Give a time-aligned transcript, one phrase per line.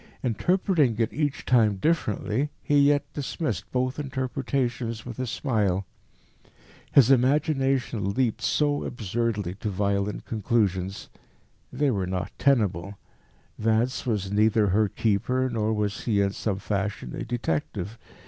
[0.23, 5.85] Interpreting it each time differently, he yet dismissed both interpretations with a smile.
[6.91, 11.09] His imagination leaped so absurdly to violent conclusions.
[11.71, 12.97] They were not tenable:
[13.59, 17.99] Vance was neither her keeper, nor was he in some fashion a detective.